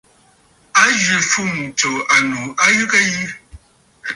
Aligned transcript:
A 0.81 0.83
zwì 1.01 1.17
fûm 1.31 1.51
tso 1.77 1.91
annù 2.15 2.41
a 2.63 2.65
yəgə 2.75 2.99
yi. 3.11 3.25